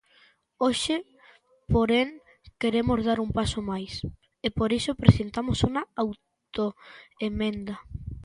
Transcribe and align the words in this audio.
Hoxe, 0.63 0.95
porén, 1.73 2.09
queremos 2.61 2.99
dar 3.07 3.17
un 3.25 3.29
paso 3.37 3.59
máis, 3.71 3.93
e 4.45 4.47
por 4.57 4.69
iso 4.79 4.99
presentamos 5.03 5.57
unha 5.69 5.83
autoemenda. 6.03 7.75